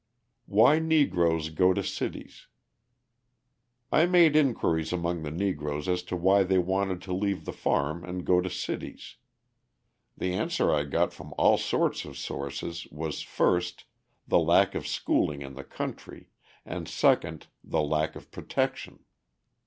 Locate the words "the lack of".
14.27-14.87, 17.63-18.31